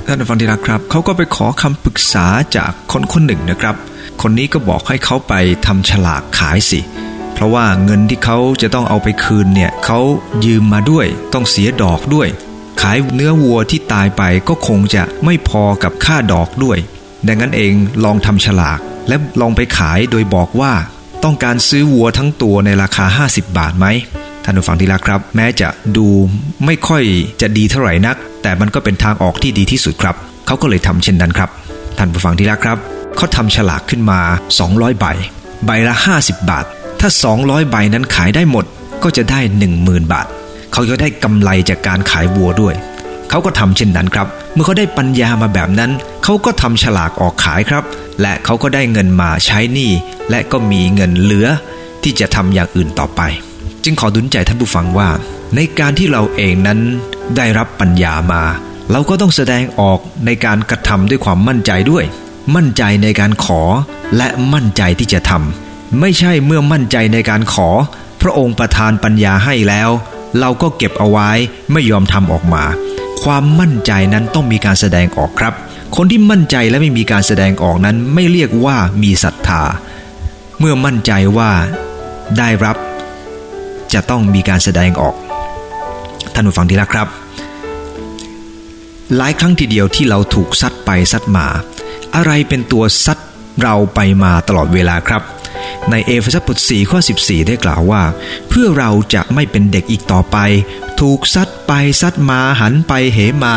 [0.05, 3.75] ท่านฟังที่รักครับ เขาก็ไปขอคำปรึกษาจากคนคนหนึ่งนะครับ
[4.21, 5.33] คนนี้ก็บอกให้เขาไป
[5.65, 6.79] ทำฉลากขายสิ
[7.33, 9.99] เพราะว่าเงินที่เขาจะต้องเอาไปคืนเนี่ยเขา
[10.45, 12.27] ยืมมาด้วย ต้องเสียดอกด้วย
[12.81, 16.77] ขายเนื้อวัวที่ตายไปก็คงจะไม่พอกับค่าดอกด้วย
[17.27, 20.73] ดังนั้นเองลองทำฉลาก และลองไปขายโดยบอกว่า
[21.23, 23.85] ต้องการซื้อวัวทั้งตัวในราคา 50 บาทไหม
[24.43, 26.07] ท่านผู้ฟังที่รักครับ แม้จะดู
[26.65, 27.03] ไม่ค่อย
[27.41, 31.49] จะดีเท่าไหร่นัก แต่มันก็เป็นทางออกที่ดีที่สุดครับ เขาก็เลยทำเช่นนั้นครับ
[31.97, 34.19] ท่านผู้ฟังที่รักครับ เขาทำฉลากขึ้นมา
[34.59, 35.05] 200 ใบ
[35.65, 36.65] ใบละ 50 บาท
[36.99, 38.65] ถ้า 200 ใบนั้นขายได้หมด
[39.03, 39.39] ก็จะได้
[39.75, 40.27] 10,000 บาท
[40.73, 42.75] เขาจะได้กำไรจากการขายวัวด้วย
[43.29, 45.91] เขาก็ทำเช่นนั้นครับ เมื่อเขาได้ปัญญามาแบบนั้น
[46.23, 47.83] เขาก็ทำฉลากออกขายครับ
[48.21, 49.91] และเขาก็ได้เงินมาใช้หนี้
[50.29, 51.47] และก็มีเงินเหลือ
[52.03, 53.21] ที่จะทำอย่างอื่นต่อไป
[53.83, 55.09] จึงขอดุลใจท่านผู้ฟังว่า
[55.55, 56.79] ในการที่เราเองนั้น
[57.37, 58.43] ได้รับปัญญามา
[58.91, 62.05] เราก็ต้องแสดงออกในการกระทำด้วยความมั่นใจด้วย
[62.55, 63.61] มั่นใจในการขอ
[64.17, 67.69] และมั่นใจที่จะทำไม่ใช่เมื่อมั่นใจในการขอ
[68.21, 69.89] พระองค์ประทานปัญญาให้แล้ว
[70.39, 71.29] เราก็เก็บเอาไว้
[71.71, 72.63] ไม่ยอมทำออกมา
[73.23, 75.53] ความมั่นใจนั้นต้องมีการแสดงออกครับ
[75.95, 79.63] คนที่มั่นใจและไม่มีการแสดงออกนั้นไม่เรียกว่ามีศรัทธา
[80.59, 81.51] เมื่อมั่นใจว่า
[82.37, 82.77] ได้รับ
[83.93, 85.15] จะต้องมีการแสดงออก
[86.33, 87.07] ท่านผู้ฟังที่รักครับ
[89.17, 91.47] หลายครั้งทีเดียวที่เราถูกซัดไปซัดมา
[92.15, 93.17] อะไรเป็นตัวซัด
[93.61, 95.21] เราไปมาตลอดเวลาครับ
[95.89, 98.03] ในเอเฟซัสบท4ข้อ 14 ได้กล่าวว่า
[98.49, 100.37] เพื่อเราจะไม่เป็นเด็กอีกต่อไป
[101.01, 101.71] ถูกซัดไป
[102.01, 103.55] ซัดมาหันไปเหมา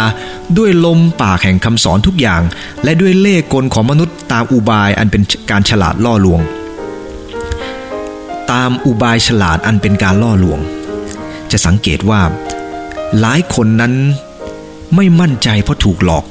[0.58, 2.42] ด้วยลมปากแห่งคำสอนทุกอย่าง
[2.84, 6.40] และด้วยเล่ห์กลของมนุษย์ตามอุบายอันเป็นการฉลาดล่อลวง
[8.52, 10.60] ตามอุบายฉลาดอันเป็นการล่อลวง
[11.50, 12.20] จะสังเกตว่า
[13.20, 13.94] หลายคนนั้น
[14.94, 16.24] ไม่มั่นใจเพราะถูกหลอก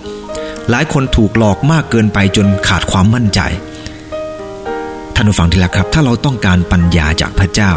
[0.69, 3.39] หลายคนถูกหลอกมากเกินไปจนขาดความมั่นใจ
[5.15, 7.71] ท่านผู้ฟังที่รักครับ ถ้าเราต้องการปัญญาจากพระเจ้า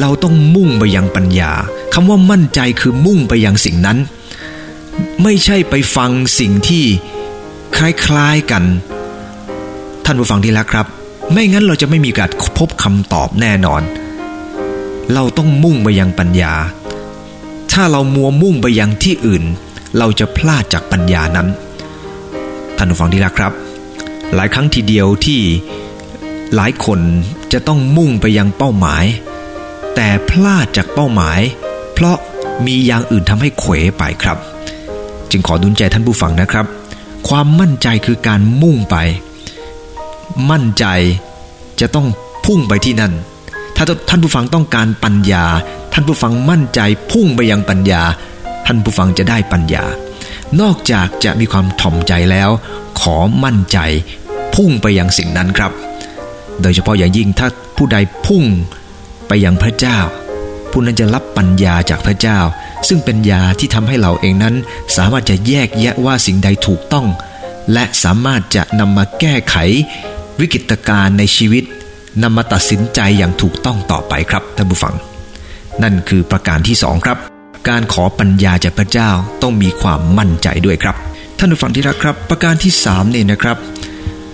[0.00, 1.52] เราต้องมุ่งไปยังปัญญา
[1.94, 3.98] คำว่ามั่นใจคือมุ่งไปยังสิ่งนั้น
[5.22, 6.84] ไม่ใช่ไปฟังสิ่งที่
[7.76, 8.64] คล้ายๆกัน
[10.04, 10.86] ท่านผู้ฟังที่รักครับ
[11.32, 13.82] ไม่งั้นเราจะไม่มีการพบคำตอบแน่นอน
[15.14, 16.54] เราต้องมุ่งไปยังปัญญา
[17.72, 19.44] ถ้าเรามัวมุ่งไปยังที่อื่น
[19.98, 21.48] เราจะพลาดจากปัญญานั้น
[22.76, 23.52] ท่านผู้ฟังที่รักครับ
[24.34, 25.40] หลายครั้งทีเดียวที่
[26.54, 27.00] หลายคน
[27.52, 29.04] จะต้องมุ่งไปยังเป้าหมาย
[29.94, 31.40] แต่พลาดจากเป้าหมาย
[31.94, 32.16] เพราะ
[32.66, 34.38] มีอย่างอื่นทำให้เขวไปครับ
[35.30, 36.66] จึงขอดุลใจท่านผู้ฟังนะครับ
[37.28, 38.96] ความมั่นใจคือการมุ่งไป
[40.50, 40.84] มั่นใจ
[41.80, 42.06] จะต้อง
[42.44, 43.12] พุ่งไปที่นั่น
[43.76, 45.44] ถ้าท่านผู้ฟังต้องการปัญญา
[45.92, 46.80] ท่านผู้ฟังมั่นใจ
[47.10, 48.02] พุ่งไปยังปัญญา
[48.66, 49.84] ท่านผู้ฟังจะได้ปัญญา
[50.60, 52.50] นอกจากจะมีความถ่อมใจแล้ว
[53.00, 53.78] ขอมั่นใจ
[54.54, 55.72] พุ่งไปยังสิ่งนั้นครับ
[56.62, 57.96] โดยเฉพาะอย่างยิ่งถ้าผู้ใด
[58.26, 58.44] พุ่ง
[59.28, 59.98] ไปยังพระเจ้า
[60.70, 62.38] ผู้นั้นจะรับปัญญาจากพระเจ้า
[62.88, 64.54] ซึ่งเป็นยาที่ทำให้เราเองนั้น
[64.96, 67.06] สามารถจะแยกแยะว่าสิ่งใดถูกต้อง
[67.72, 69.56] และสามารถจะนำมาแก้ไข
[70.40, 71.64] วิกฤตการณ์ในชีวิต
[72.22, 74.94] นำมาตัดสินใจอย่างถูกต้องต่อไปครับท่านผู้ฟัง
[75.82, 77.33] นั่นคือประการที่สองครับ
[77.68, 79.10] การขอปัญญาจากพระเจ้า
[79.42, 80.96] ต้องมีความมั่นใจด้วยครับ
[81.38, 83.56] ท่านผู้ฟังที่รักครับ ประการที่สามเนี่ยนะครับ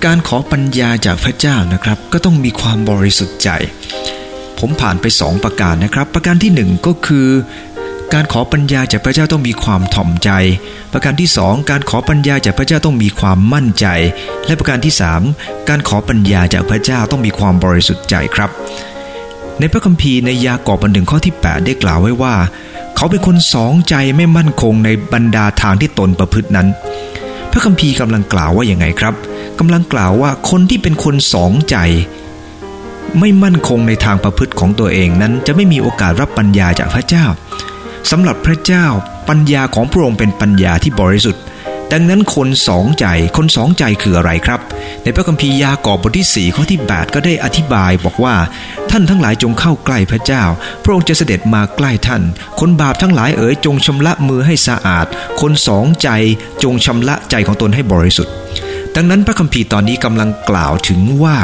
[0.05, 3.49] การขอปัญญาจากพระเจ้านะครับ ก็ต้องมีความบริสุทธิ์ใจ
[4.59, 7.29] ผมผ่านไปสองประการนะครับ ประการที่หนึ่งก็คือ
[8.15, 10.31] การขอปัญญาจากพระเจ้าต้องมีความถ่อมใจ
[10.93, 13.87] ประการที่สองการขอปัญญาจากพระเจ้าต้องมีความมั่นใจ
[14.47, 15.23] และประการที่สาม
[15.69, 18.51] การขอปัญญาจากพระเจ้าต้องมีความบริสุทธิ์ใจครับ
[19.59, 22.35] ในพระคัมภีร์ในยากอบบรรหนึ่งข้อที่ 8 ได้กล่าวไว้ว่า
[23.01, 26.69] เขาเป็นคนสองใจไม่มั่นคงในบรรดาทางที่ตนประพฤตินั้น
[27.51, 29.15] พระคัมภีร์กำลังกล่าวว่าอย่างไงครับ
[29.59, 31.77] กำลังกล่าวว่าคนที่เป็นคนสองใจ
[33.19, 37.25] ไม่มั่นคงในทางประพฤติของตัวเองนั้น จะไม่มีโอกาสรับปัญญาจากพระเจ้า
[38.11, 38.87] สำหรับพระเจ้า
[39.29, 41.43] ปัญญาของพระองค์เป็นปัญญาที่บริสุทธิ์
[41.95, 44.61] ดังนั้นคนสองใจคนสองใจคืออะไรครับ
[45.03, 48.35] ในพระคัมภีร์ยากอบบทที่ 4 ข้อที่ 8 ก็ได้อธิบายบอกว่า
[48.91, 50.43] ท่านทั้งหลายจงเข้าใกล้พระเจ้า
[50.83, 52.23] พระองค์จะเสด็จมาใกล้ท่าน
[52.61, 55.07] คนบาปทั้งหลายเอ๋ยจงชำระมือให้สะอาด
[55.41, 56.09] คนสองใจ
[56.63, 58.33] จงชำระใจของตนให้บริสุทธิ์
[58.95, 61.39] ดังนั้นพระคัมภีร์ตอนนี้กำลังกล่าวถึงว่า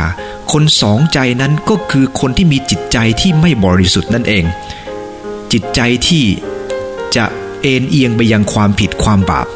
[0.52, 4.44] คนสองใจนั้นก็คือคนที่มีจิตใจที่ไม่บริสุทธิ์นั่นเอง
[5.52, 6.24] จิตใจที่
[7.16, 7.24] จะ
[7.62, 9.46] เอ็นเอียงไปยังความผิดความบาป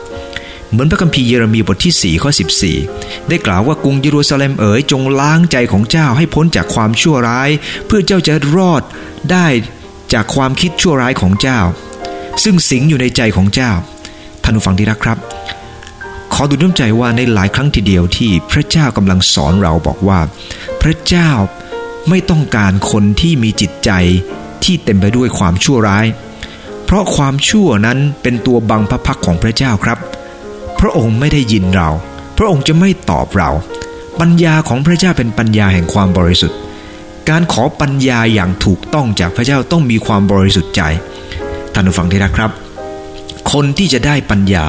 [0.71, 2.31] เหมือนพระคัมภีร์เยเรมีบทที่ 4 ข้อ
[2.79, 7.51] 14 ได้กล่าวว่ากรุงเยรูซาเล็มเอ๋ยจงล้างใจของเจ้าให้พ้นจากความชั่วร้าย
[7.87, 8.83] เพื่อเจ้าจะรอด
[9.31, 9.47] ได้
[10.13, 11.61] จากความคิดชั่วร้ายของเจ้า
[12.45, 13.73] ซึ่งสิงอยู่ในใจของเจ้า
[14.43, 15.19] ท่านผู้ฟังที่รักครับ
[16.35, 20.21] ขอดูน้ำใจว่าในหลายครั้งทีเดียวที่พระเจ้ากำลังสอนเราบอกว่า
[20.83, 21.31] พระเจ้า
[22.09, 23.91] ไม่ต้องการคนที่มีจิตใจ
[24.65, 26.07] ที่เต็มไปด้วยความชั่วร้าย
[26.85, 29.99] เพราะความชั่วนั้นเป็นตัวบังพระพักของพระเจ้าครับ
[30.81, 31.89] พระองค์ไม่ได้ยินเรา
[32.39, 33.51] พระองค์จะไม่ตอบเรา
[34.21, 36.59] ปัญญาของพระเจ้าเป็นปัญญาแห่งความบริสุทธิ์
[37.29, 40.83] การขอปัญญาอย่างถูกต้องจากพระเจ้าต้องมีความบริสุทธิ์ใจ
[41.73, 42.51] ท่านผู้ฟังที่รักครับ
[43.53, 44.67] คนที่จะได้ปัญญา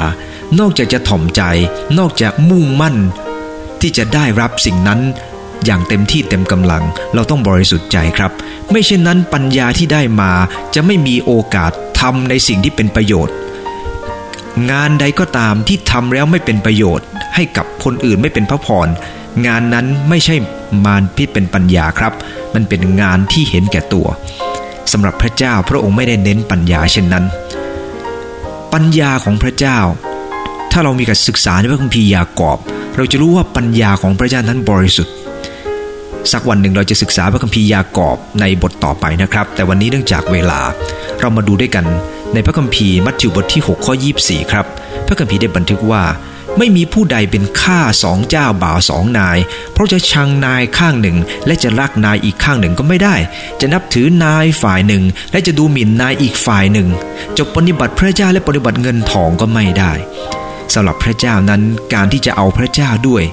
[0.60, 1.42] นอกจากจะถ่อมใจ
[2.00, 2.96] นอกจากมุ่งมั่น
[3.82, 5.00] ที่จะได้รับสิ่งนั้น
[5.66, 8.32] อย่างเต็มที่เต็มกำลัง เราต้องบริสุทธิ์ใจครับ
[8.72, 10.32] ไม่เช่นนั้นปัญญาที่ได้มา
[10.76, 13.36] จะไม่มีโอกาสทำในสิ่งที่เป็นประโยชน์
[14.72, 18.88] งานใดก็ตามที่ทำแล้วไม่เป็นประโยชน์ ให้กับคนอื่นไม่เป็นพระพร
[19.46, 20.36] งานนั้นไม่ใช่
[20.86, 22.14] มารพิษเป็นปัญญาครับ
[22.54, 24.08] มันเป็นงานที่เห็นแก่ตัว
[24.92, 27.26] สำหรับพระเจ้าพระองค์ไม่ได้เน้นปัญญาเช่นนั้น
[28.74, 29.80] ปัญญาของพระเจ้า
[30.72, 32.58] ถ้าเรามีการศึกษาในพระคัมภีร์ยากอบ
[32.98, 35.14] เราจะรู้ว่าปัญญาของพระเจ้านั้นบริสุทธิ์
[36.32, 40.60] สักวันหนึ่งเราจะศึกษาพระคัมภีร์ยากอบในบทต่อไปนะครับ แต่วันนี้เนื่องจากเวลา
[41.20, 41.86] เรามาดูด้วยกัน
[42.34, 44.66] ในพระคัมภีร์มัทธิวบทที่ 6 ข้อ 24 ครับ
[45.08, 46.04] พระคัมภีร์ได้บันทึกว่า
[46.58, 49.38] ไม่มีผู้ใดเป็นข้าสองเจ้าบ่าวสองนาย
[49.74, 53.16] เพราะจะชังนายข้างหนึ่ง และจะรักนายอีกข้างหนึ่งก็ไม่ได้
[53.62, 56.88] จะนับถือนายฝ่ายหนึ่ง และจะดูหมิ่นนายอีกฝ่ายหนึ่ง
[57.38, 59.92] จะปฏิบัติพระเจ้าและปฏิบัติเงินทองก็ไม่ได้
[60.74, 61.62] สำหรับพระเจ้านั้น
[61.94, 63.24] การที่จะเอาพระเจ้าด้วย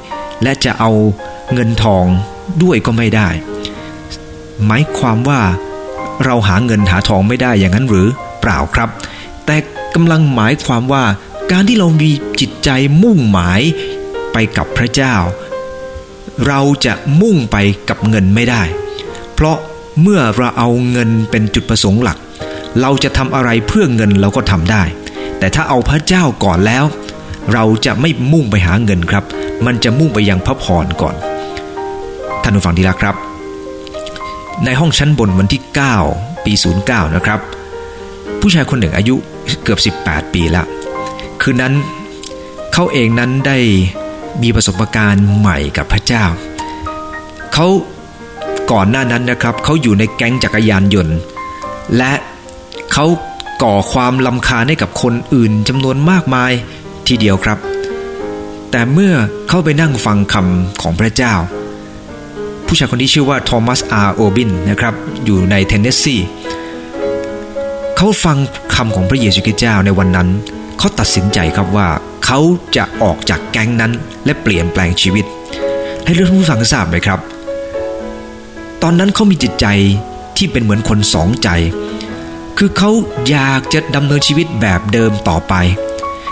[0.42, 0.90] และจะเอา
[1.54, 2.04] เงินทอง
[2.62, 3.28] ด้วยก็ไม่ได้
[4.66, 5.40] หมายความว่า
[6.24, 8.08] เราหาเงินหาทองไม่ได้อย่างนั้นหรือ
[8.40, 8.88] เปล่าครับ
[9.46, 9.56] แต่
[9.94, 11.04] กำลังหมายความว่า
[11.52, 12.70] การที่เรามีจิตใจ
[13.02, 13.60] มุ่งหมาย
[14.32, 15.14] ไปกับพระเจ้า
[16.46, 17.56] เราจะมุ่งไป
[17.88, 18.62] กับเงินไม่ได้
[19.34, 19.56] เพราะ
[20.02, 22.18] เมื่อเราเอาเงินเป็นจุดประสงค์หลัก
[22.80, 24.82] เราจะทำอะไรเพื่อเงินเราก็ทำได้
[25.38, 26.84] แต่ถ้าเอาพระเจ้าก่อนแล้ว
[27.52, 29.24] เราจะไม่มุ่งไปหาเงินครับ
[29.66, 31.14] มันจะมุ่งไปยังพระพรก่อน
[32.42, 33.16] ท่านผู้ฟังที่รักครับ
[34.64, 35.62] ในห้องชั้นบนวันที่
[36.04, 36.52] 9 ปี
[36.84, 37.40] 09 นะครับ
[38.40, 39.14] ผู้ชายคนหนึ่งอายุ
[39.62, 40.66] เกือบ 18 ปีแล้ว
[41.40, 41.74] คืนนั้น
[42.72, 43.58] เขาเองนั้นได้
[44.42, 46.24] มีประสบการณ์ใหม่กับพระเจ้า
[47.54, 47.66] เขา
[48.72, 51.16] ก่อนหน้านั้นนะครับเขาอยู่ในแก๊งจักรยานยนต์
[51.96, 52.12] และ
[52.92, 53.06] เขา
[53.62, 56.52] ก่อความลำคาญให้กับคนอื่นจำนวนมากมาย
[57.06, 57.58] ทีเดียวครับ
[58.70, 59.14] แต่เมื่อ
[59.48, 61.34] เข้าไปนั่งฟังคำของพระเจ้า
[62.66, 66.16] ผู้ชายคนที่ชื่อว่าโทมัสอาร์โอบินนะครับอยู่ในเทนเนสซี
[68.00, 68.38] เขาฟัง
[68.74, 70.28] คำของพระเยซูคริสต์เจ้าในวันนั้น
[70.78, 71.88] เขาตัดสินใจครับว่า
[72.24, 72.40] เขา
[72.76, 73.92] จะออกจากแก๊งนั้น
[74.24, 75.24] และเปลี่ยนแปลงชีวิต
[76.04, 77.20] ให้เรื่องผู้ฟังทราบไหมครับ
[78.82, 79.66] ตอนนั้นเขามีจิตใจ
[80.36, 81.48] ที่เป็นเหมือนคนสองใจ
[82.58, 82.90] คือเขา
[83.30, 85.54] อยากจะดำเนินชีวิตแบบเดิมต่อไป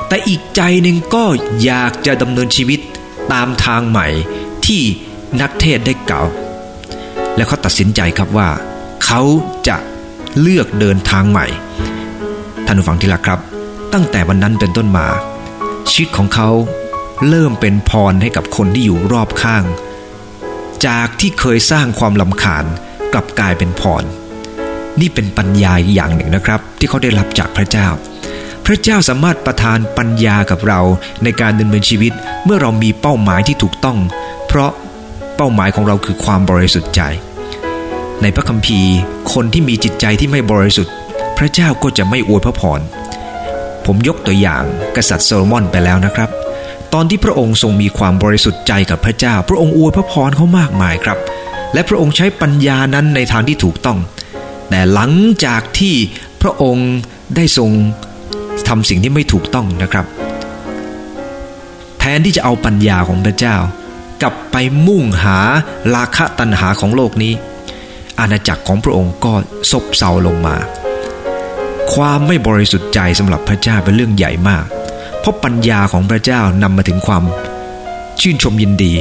[0.09, 1.24] แต่อีกใจหนึ่งก็
[1.64, 2.81] อยากจะดำเนินชีวิต
[3.33, 4.07] ตามทางใหม่
[4.66, 4.83] ที่
[5.40, 6.26] นักเทศได้กล่าว
[7.37, 8.48] และเขาตัดสินใจครับว่า
[9.05, 9.20] เขา
[9.68, 9.76] จะ
[10.40, 11.46] เลือกเดินทางใหม่
[12.66, 13.40] ท่านผู้ฟังที่รักครับ
[13.92, 15.07] ตั้งแต่วันนั้นเป็นต้นมา
[15.90, 16.51] ชีวิตของเขา
[17.29, 19.64] เริ่มเป็นพรให้กับคนที่อยู่รอบข้าง
[20.87, 22.64] จากที่เคยสร้างความลำคาญ
[23.12, 24.05] กลับกลายเป็นพร
[25.01, 27.88] นี่เป็นปัญญาอย่างหนึ่งนะครับ ที่เขาได้รับจากพระเจ้า
[28.66, 30.81] พระเจ้าสามารถประทานปัญญากับเรา
[31.22, 32.12] ในการดำเนินชีวิต
[32.44, 33.99] เมื่อเรามีเป้าหมายที่ถูกต้อง
[34.46, 34.70] เพราะ
[35.37, 37.03] เป้าหมายของเราคือความบริสุทธิ์ใจ
[38.22, 38.92] ในพระคัมภีร์
[39.33, 40.94] คนที่มีจิตใจที่ไม่บริสุทธิ์
[41.38, 42.81] พระเจ้าก็จะไม่อวยพระพร
[43.87, 44.64] ผมยกตัวอย่าง
[44.96, 46.31] กษัตริย์โซโลมอนไปแล้วนะครับ
[46.92, 51.18] ตอนที่พระองค์ทรงมีความบริสุทธิ์ใจกับพระเจ้า พระองค์อวยพระพรเขามากมายครับ
[51.72, 53.98] และพระองค์ใช้ปัญญานั้นในทางที่ถูกต้อง
[54.68, 55.11] แต่หลัง
[55.44, 55.94] จากที่
[56.42, 56.90] พระองค์
[57.37, 57.70] ได้ทรง
[58.68, 60.07] ทำสิ่งที่ไม่ถูกต้องนะครับ
[61.98, 63.57] แทนที่จะเอาปัญญาของพระเจ้า
[64.22, 65.38] กลับไปมุ่งหา
[65.94, 67.33] ราคะตัณหาของโลกนี้
[68.20, 69.33] อาณาจักรของพระองค์ก็
[69.70, 70.57] ซบเซาลงมา
[71.94, 74.64] ความไม่บริสุทธิ์ใจสำหรับพระเจ้าเป็นเรื่องใหญ่มาก
[75.20, 77.24] เพราะปัญญาของพระเจ้านำมาถึงความ
[78.20, 78.92] ชื่นชมยินดี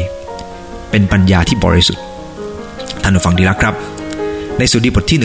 [0.92, 2.04] เป็นปัญญาที่บริสุทธิ์
[3.04, 3.76] ท่านผู้ฟังดีรักครับ
[4.58, 5.20] ในสุดีบทที่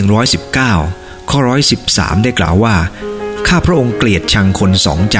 [0.61, 1.39] 119 ข้อ
[1.81, 2.75] 113 ได้กล่าวว่า
[3.47, 5.19] ข้าพระองค์เกลียดชังคนสองใจ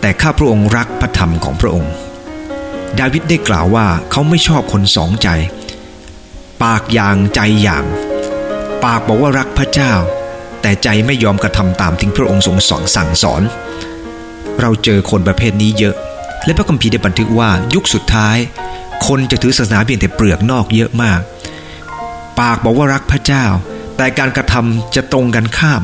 [0.00, 1.92] แต่ข้าพระองค์รักพระธรรมของพระองค์
[2.98, 5.28] ดาวิดได้กล่าวว่าเขาไม่ชอบคนสองใจ
[6.62, 7.84] ปากอย่างใจอย่าง
[8.84, 9.92] ปากบอกว่ารักพระเจ้า
[10.62, 13.42] แต่ใจไม่ยอมกระทำตามที่พระองค์ทรงสอนสั่งสอน
[14.60, 15.94] เราเจอคนประเภทนี้เยอะ
[16.44, 18.36] และพระคัมภีร์ได้บันทึกว่ายุคสุดท้าย
[19.06, 21.20] คนจะถือศาสนาเพียงแต่เปลือกนอกเยอะมาก
[22.40, 23.44] ปากบอกว่ารักพระเจ้า
[23.96, 25.82] แต่การกระทำจะตรงกันข้าม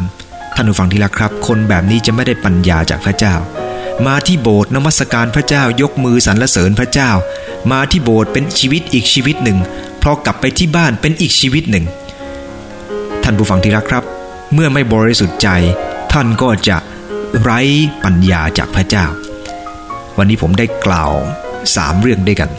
[0.54, 3.34] ท่านผู้ฟังที่รักครับ คนแบบนี้จะไม่ได้ปัญญาจากพระเจ้า
[4.06, 7.10] มาที่โบสถ์นมัสการพระเจ้ายกมือสรรเสริญพระเจ้า
[7.72, 9.58] มาที่โบสถ์เป็นชีวิตอีกชีวิตหนึ่ง
[10.08, 11.84] พอกลับไปที่บ้านเป็นอีกชีวิตหนึ่ง
[13.22, 14.04] ท่านผู้ฟังที่รักครับ
[14.54, 15.48] เมื่อไม่บริสุทธิ์ใจ
[16.12, 16.76] ท่านก็จะ
[17.40, 17.60] ไร้
[18.04, 19.06] ปัญญาจากพระเจ้า
[20.18, 21.12] วันนี้ผมได้กล่าว
[21.76, 22.50] สามเรื่องด้วยกัน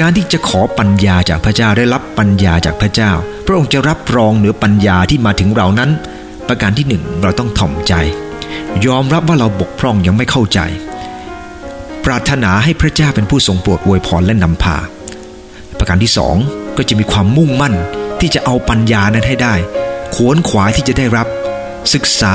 [0.00, 3.10] การที่จะขอปัญญาจากพระเจ้าได้รับปัญญาจากพระเจ้า
[3.46, 5.90] พระองค์จะรับรองเหนือปัญญาที่มาถึงเรานั้น
[6.48, 7.94] ประการที่หนึ่งเราต้องถ่อมใจ
[8.86, 10.60] ยอมรับว่าเราบกพร่องยังไม่เข้าใจ
[12.04, 14.78] ปรารถนาให้พระเจ้าเป็นผู้ทรงโปรดอวยพรและนำพา
[15.82, 16.36] ประการที่สอง
[16.76, 17.74] ก็จะมีความมุ่งมั่น
[18.20, 19.54] ที่จะเอาปัญญานั้นให้ได้
[20.14, 21.26] ขวนขวายที่จะได้รับ
[21.94, 22.34] ศึกษา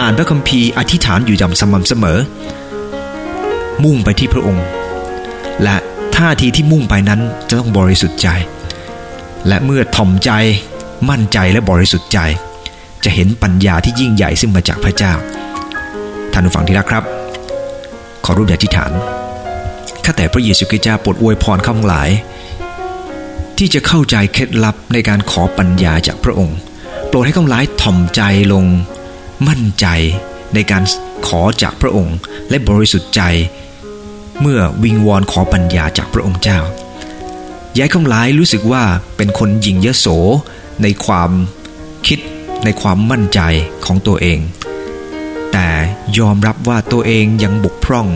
[0.00, 2.18] อ่านพระคัมภีร์อธิษฐานอยู่อย่างสม่ำเสมอ
[3.84, 4.64] มุ่งไปที่พระองค์
[5.62, 5.76] และ
[6.16, 8.28] ท่าทีที่มุ่งไปนั้นจะต้องบริสุทธิ์ใจ
[9.48, 10.30] และเมื่อถ่อมใจ
[11.10, 12.18] มั่นใจและบริสุทธิ์ใจ
[13.04, 15.12] จะเห็นปัญญาที่ยิ่งใหญ่ซึ่งมาจากพระเจ้า
[16.32, 17.04] ท่านผู้ฟังที่รักครับ
[18.24, 18.92] ขอรูปอธิษฐาน
[20.04, 22.10] ข้าแต่พระเยซูคริสต์เจ้าโปรดอวยพรข้าพหลาย
[23.64, 26.56] ที่จะเข้าใจเคล็ดลับในการขอปัญญาจากพระองค์
[27.08, 28.22] โปรดให้ข้าพเจ้าถ่อมใจ
[28.52, 28.64] ลง
[29.48, 29.86] มั่นใจ
[30.54, 30.82] ในการ
[31.26, 32.16] ขอจากพระองค์
[32.48, 33.22] และบริสุทธิ์ใจ
[34.40, 36.58] เมื่อวิงวอนขอปัญญาจากพระองค์เจ้า
[37.76, 38.84] ย้ายข้าพเจ้ารู้สึกว่า
[39.16, 40.06] เป็นคนหยิ่งยโส
[40.82, 41.30] ในความ
[42.06, 42.18] คิด
[42.64, 43.40] ในความมั่นใจ
[43.84, 44.38] ของตัวเอง
[45.52, 45.68] แต่
[46.18, 48.06] ยอมรับว่าตัวเองยังบกพร่อง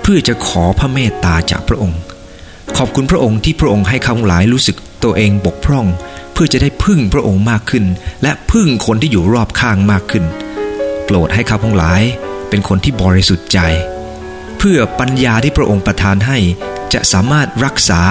[0.00, 2.00] เพื่อจะขอพระเมตตาจากพระองค์
[2.78, 5.86] ขอบคุณพระองค์ที่พระองค์ให้ข้าพเจ้ารู้สึกตัวเองบกพร่อง
[6.32, 7.84] เพื่อจะได้พึ่งพระองค์มากขึ้น
[8.22, 10.24] และพึ่งคนที่อยู่รอบข้างมากขึ้น
[11.04, 12.02] โปรดให้ข้าพงหลาย
[12.48, 13.58] เป็นคนที่บริสุทธิ์ใจ
[14.58, 16.38] เพื่อปัญญาที่พระองค์ประทานให้
[16.92, 18.02] จะสามารถรักษา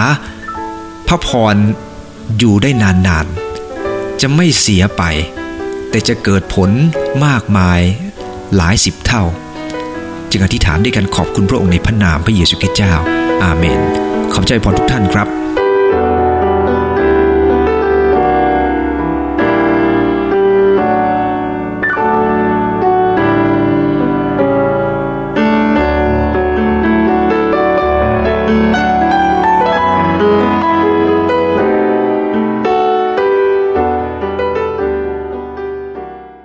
[1.08, 1.56] พระพร
[2.38, 5.04] อยู่ได้นานๆ จะไม่เสียไป
[5.90, 6.70] แต่จะเกิดผล
[7.26, 7.82] มากมาย
[8.56, 9.24] หลายสิบเท่า
[10.32, 12.94] จึงอธิษฐานด้วยกันขอบคุณพระองค์ในพระนามพระเยซูคริสต์เจ้า
[13.44, 15.43] อาเมน ขอบใจพรทุกท่านครับ